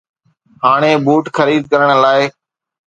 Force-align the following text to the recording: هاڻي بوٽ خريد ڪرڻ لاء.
هاڻي 0.63 0.91
بوٽ 1.05 1.25
خريد 1.37 1.61
ڪرڻ 1.71 1.89
لاء. 2.03 2.21